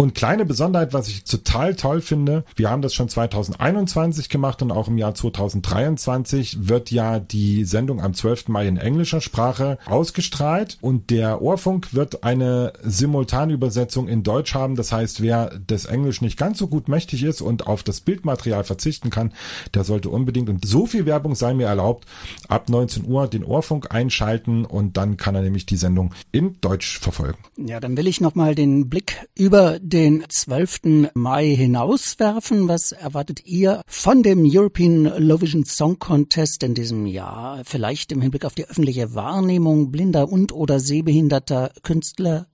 Und 0.00 0.14
kleine 0.14 0.46
Besonderheit, 0.46 0.94
was 0.94 1.08
ich 1.08 1.24
total 1.24 1.74
toll 1.74 2.00
finde, 2.00 2.42
wir 2.56 2.70
haben 2.70 2.80
das 2.80 2.94
schon 2.94 3.10
2021 3.10 4.30
gemacht 4.30 4.62
und 4.62 4.72
auch 4.72 4.88
im 4.88 4.96
Jahr 4.96 5.14
2023 5.14 6.70
wird 6.70 6.90
ja 6.90 7.20
die 7.20 7.66
Sendung 7.66 8.00
am 8.00 8.14
12. 8.14 8.48
Mai 8.48 8.66
in 8.66 8.78
englischer 8.78 9.20
Sprache 9.20 9.76
ausgestrahlt 9.84 10.78
und 10.80 11.10
der 11.10 11.42
Ohrfunk 11.42 11.92
wird 11.92 12.24
eine 12.24 12.72
Simultanübersetzung 12.82 14.08
in 14.08 14.22
Deutsch 14.22 14.54
haben. 14.54 14.74
Das 14.74 14.90
heißt, 14.90 15.20
wer 15.20 15.50
des 15.58 15.84
Englisch 15.84 16.22
nicht 16.22 16.38
ganz 16.38 16.56
so 16.56 16.68
gut 16.68 16.88
mächtig 16.88 17.22
ist 17.22 17.42
und 17.42 17.66
auf 17.66 17.82
das 17.82 18.00
Bildmaterial 18.00 18.64
verzichten 18.64 19.10
kann, 19.10 19.34
der 19.74 19.84
sollte 19.84 20.08
unbedingt, 20.08 20.48
und 20.48 20.64
so 20.64 20.86
viel 20.86 21.04
Werbung 21.04 21.34
sei 21.34 21.52
mir 21.52 21.66
erlaubt, 21.66 22.06
ab 22.48 22.70
19 22.70 23.04
Uhr 23.04 23.28
den 23.28 23.44
Ohrfunk 23.44 23.94
einschalten 23.94 24.64
und 24.64 24.96
dann 24.96 25.18
kann 25.18 25.34
er 25.34 25.42
nämlich 25.42 25.66
die 25.66 25.76
Sendung 25.76 26.14
in 26.32 26.56
Deutsch 26.62 27.00
verfolgen. 27.00 27.36
Ja, 27.58 27.80
dann 27.80 27.98
will 27.98 28.06
ich 28.06 28.22
nochmal 28.22 28.54
den 28.54 28.88
Blick 28.88 29.26
über 29.36 29.78
den 29.90 30.24
12. 30.28 31.10
Mai 31.14 31.54
hinauswerfen. 31.54 32.68
Was 32.68 32.92
erwartet 32.92 33.44
ihr 33.44 33.82
von 33.86 34.22
dem 34.22 34.48
European 34.48 35.04
Low 35.18 35.40
Vision 35.40 35.64
Song 35.64 35.98
Contest 35.98 36.62
in 36.62 36.74
diesem 36.74 37.06
Jahr? 37.06 37.62
Vielleicht 37.64 38.12
im 38.12 38.22
Hinblick 38.22 38.44
auf 38.44 38.54
die 38.54 38.66
öffentliche 38.66 39.14
Wahrnehmung 39.14 39.90
blinder 39.90 40.30
und 40.30 40.52
oder 40.52 40.78
sehbehinderter 40.78 41.72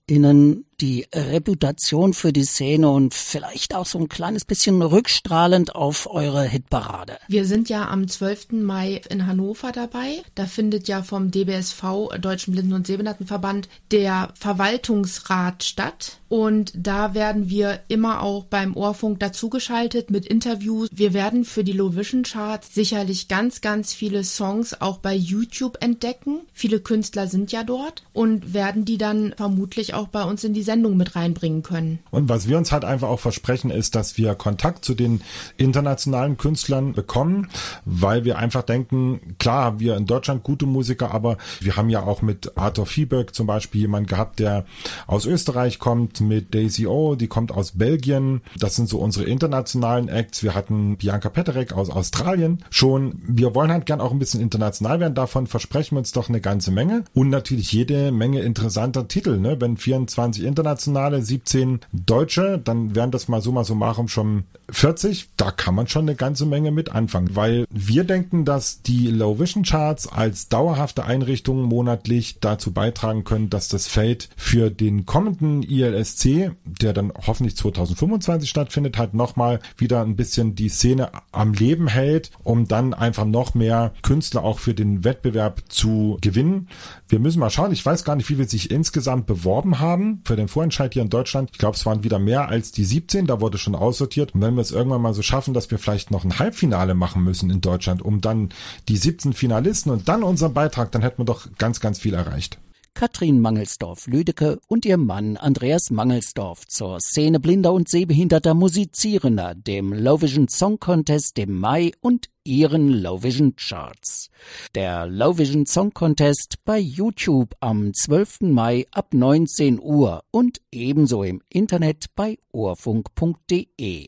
KünstlerInnen 0.08 0.66
die 0.80 1.06
Reputation 1.14 2.12
für 2.12 2.32
die 2.32 2.44
Szene 2.44 2.90
und 2.90 3.14
vielleicht 3.14 3.74
auch 3.74 3.86
so 3.86 3.98
ein 3.98 4.08
kleines 4.08 4.44
bisschen 4.44 4.82
rückstrahlend 4.82 5.74
auf 5.74 6.06
eure 6.10 6.44
Hitparade. 6.44 7.18
Wir 7.28 7.46
sind 7.46 7.68
ja 7.68 7.88
am 7.88 8.08
12. 8.08 8.52
Mai 8.52 9.00
in 9.08 9.26
Hannover 9.26 9.72
dabei. 9.72 10.22
Da 10.34 10.46
findet 10.46 10.86
ja 10.88 11.02
vom 11.02 11.30
DBSV, 11.30 12.10
Deutschen 12.20 12.52
Blinden- 12.52 12.74
und 12.74 12.86
Sehbehindertenverband, 12.86 13.68
der 13.90 14.32
Verwaltungsrat 14.38 15.64
statt. 15.64 16.18
Und 16.28 16.72
da 16.74 17.14
werden 17.14 17.48
wir 17.48 17.80
immer 17.88 18.22
auch 18.22 18.44
beim 18.44 18.76
Ohrfunk 18.76 19.20
dazugeschaltet 19.20 20.10
mit 20.10 20.26
Interviews. 20.26 20.88
Wir 20.92 21.14
werden 21.14 21.44
für 21.44 21.64
die 21.64 21.72
Low 21.72 21.94
Vision 21.94 22.24
Charts 22.24 22.74
sicherlich 22.74 23.28
ganz, 23.28 23.60
ganz 23.60 23.94
viele 23.94 24.24
Songs 24.24 24.80
auch 24.80 24.98
bei 24.98 25.14
YouTube 25.14 25.78
entdecken. 25.80 26.40
Viele 26.52 26.80
Künstler 26.80 27.28
sind 27.28 27.52
ja 27.52 27.62
dort 27.62 28.02
und 28.12 28.52
werden 28.52 28.84
die 28.84 28.98
dann 28.98 29.34
vermutlich 29.36 29.94
auch 29.96 30.08
bei 30.08 30.22
uns 30.22 30.44
in 30.44 30.54
die 30.54 30.62
Sendung 30.62 30.96
mit 30.96 31.16
reinbringen 31.16 31.62
können. 31.62 31.98
Und 32.10 32.28
was 32.28 32.48
wir 32.48 32.58
uns 32.58 32.72
halt 32.72 32.84
einfach 32.84 33.08
auch 33.08 33.20
versprechen, 33.20 33.70
ist, 33.70 33.94
dass 33.94 34.16
wir 34.16 34.34
Kontakt 34.34 34.84
zu 34.84 34.94
den 34.94 35.20
internationalen 35.56 36.36
Künstlern 36.36 36.92
bekommen, 36.92 37.48
weil 37.84 38.24
wir 38.24 38.38
einfach 38.38 38.62
denken, 38.62 39.36
klar 39.38 39.80
wir 39.80 39.96
in 39.96 40.06
Deutschland 40.06 40.42
gute 40.42 40.66
Musiker, 40.66 41.12
aber 41.12 41.38
wir 41.60 41.76
haben 41.76 41.90
ja 41.90 42.02
auch 42.02 42.22
mit 42.22 42.56
Arthur 42.56 42.86
Fieberg 42.86 43.34
zum 43.34 43.46
Beispiel 43.46 43.82
jemanden 43.82 44.08
gehabt, 44.08 44.38
der 44.38 44.64
aus 45.06 45.26
Österreich 45.26 45.78
kommt, 45.78 46.20
mit 46.20 46.54
Daisy 46.54 46.86
O, 46.86 47.14
die 47.14 47.28
kommt 47.28 47.52
aus 47.52 47.72
Belgien. 47.72 48.42
Das 48.58 48.76
sind 48.76 48.88
so 48.88 48.98
unsere 48.98 49.24
internationalen 49.24 50.08
Acts. 50.08 50.42
Wir 50.42 50.54
hatten 50.54 50.96
Bianca 50.96 51.28
Peterek 51.28 51.72
aus 51.72 51.90
Australien 51.90 52.64
schon. 52.70 53.22
Wir 53.26 53.54
wollen 53.54 53.70
halt 53.70 53.86
gern 53.86 54.00
auch 54.00 54.12
ein 54.12 54.18
bisschen 54.18 54.40
international 54.40 55.00
werden. 55.00 55.14
Davon 55.14 55.46
versprechen 55.46 55.96
wir 55.96 56.00
uns 56.00 56.12
doch 56.12 56.28
eine 56.28 56.40
ganze 56.40 56.70
Menge. 56.70 57.04
Und 57.14 57.30
natürlich 57.30 57.72
jede 57.72 58.12
Menge 58.12 58.40
interessanter 58.40 59.08
Titel. 59.08 59.38
Ne? 59.38 59.60
Wenn 59.60 59.76
24 59.86 60.42
internationale, 60.42 61.22
17 61.22 61.78
deutsche, 61.92 62.58
dann 62.58 62.96
wären 62.96 63.12
das 63.12 63.28
mal 63.28 63.40
so 63.40 63.52
machen 63.52 64.08
schon 64.08 64.42
40. 64.68 65.28
Da 65.36 65.52
kann 65.52 65.76
man 65.76 65.86
schon 65.86 66.02
eine 66.02 66.16
ganze 66.16 66.44
Menge 66.44 66.72
mit 66.72 66.90
anfangen, 66.90 67.36
weil 67.36 67.66
wir 67.70 68.02
denken, 68.02 68.44
dass 68.44 68.82
die 68.82 69.06
Low 69.06 69.38
Vision 69.38 69.62
Charts 69.62 70.08
als 70.08 70.48
dauerhafte 70.48 71.04
Einrichtungen 71.04 71.62
monatlich 71.64 72.40
dazu 72.40 72.72
beitragen 72.72 73.22
können, 73.22 73.48
dass 73.48 73.68
das 73.68 73.86
Feld 73.86 74.28
für 74.36 74.70
den 74.70 75.06
kommenden 75.06 75.62
ILSC, 75.62 76.50
der 76.64 76.92
dann 76.92 77.12
hoffentlich 77.26 77.56
2025 77.56 78.50
stattfindet, 78.50 78.98
halt 78.98 79.14
nochmal 79.14 79.60
wieder 79.76 80.02
ein 80.02 80.16
bisschen 80.16 80.56
die 80.56 80.68
Szene 80.68 81.10
am 81.30 81.52
Leben 81.52 81.86
hält, 81.86 82.32
um 82.42 82.66
dann 82.66 82.92
einfach 82.92 83.24
noch 83.24 83.54
mehr 83.54 83.92
Künstler 84.02 84.42
auch 84.42 84.58
für 84.58 84.74
den 84.74 85.04
Wettbewerb 85.04 85.62
zu 85.68 86.18
gewinnen. 86.22 86.68
Wir 87.08 87.20
müssen 87.20 87.38
mal 87.38 87.50
schauen. 87.50 87.70
Ich 87.70 87.86
weiß 87.86 88.02
gar 88.02 88.16
nicht, 88.16 88.28
wie 88.30 88.38
wir 88.38 88.48
sich 88.48 88.72
insgesamt 88.72 89.26
beworben 89.26 89.75
haben 89.78 90.22
für 90.24 90.36
den 90.36 90.48
Vorentscheid 90.48 90.92
hier 90.92 91.02
in 91.02 91.10
Deutschland. 91.10 91.50
Ich 91.52 91.58
glaube, 91.58 91.76
es 91.76 91.86
waren 91.86 92.04
wieder 92.04 92.18
mehr 92.18 92.48
als 92.48 92.72
die 92.72 92.84
17. 92.84 93.26
Da 93.26 93.40
wurde 93.40 93.58
schon 93.58 93.74
aussortiert. 93.74 94.34
Und 94.34 94.42
wenn 94.42 94.54
wir 94.54 94.60
es 94.60 94.70
irgendwann 94.70 95.02
mal 95.02 95.14
so 95.14 95.22
schaffen, 95.22 95.54
dass 95.54 95.70
wir 95.70 95.78
vielleicht 95.78 96.10
noch 96.10 96.24
ein 96.24 96.38
Halbfinale 96.38 96.94
machen 96.94 97.22
müssen 97.24 97.50
in 97.50 97.60
Deutschland, 97.60 98.02
um 98.02 98.20
dann 98.20 98.50
die 98.88 98.96
17 98.96 99.32
Finalisten 99.32 99.92
und 99.92 100.08
dann 100.08 100.22
unseren 100.22 100.54
Beitrag, 100.54 100.92
dann 100.92 101.02
hätten 101.02 101.18
wir 101.18 101.26
doch 101.26 101.48
ganz, 101.58 101.80
ganz 101.80 101.98
viel 101.98 102.14
erreicht. 102.14 102.58
Katrin 102.96 103.40
Mangelsdorf-Lüdecke 103.40 104.58
und 104.68 104.86
ihr 104.86 104.96
Mann 104.96 105.36
Andreas 105.36 105.90
Mangelsdorf 105.90 106.66
zur 106.66 106.98
Szene 106.98 107.40
blinder 107.40 107.74
und 107.74 107.90
sehbehinderter 107.90 108.54
Musizierender, 108.54 109.54
dem 109.54 109.92
Low 109.92 110.22
Vision 110.22 110.48
Song 110.48 110.80
Contest 110.80 111.38
im 111.38 111.60
Mai 111.60 111.92
und 112.00 112.30
ihren 112.46 112.88
Low 112.88 113.22
Vision 113.22 113.54
Charts. 113.56 114.30
Der 114.74 115.06
Low 115.06 115.36
Vision 115.36 115.66
Song 115.66 115.92
Contest 115.92 116.56
bei 116.64 116.78
YouTube 116.78 117.54
am 117.60 117.92
12. 117.92 118.40
Mai 118.42 118.86
ab 118.92 119.12
19 119.12 119.80
Uhr 119.80 120.22
und 120.30 120.62
ebenso 120.70 121.24
im 121.24 121.42
Internet 121.48 122.06
bei 122.14 122.38
ohrfunk.de. 122.52 124.06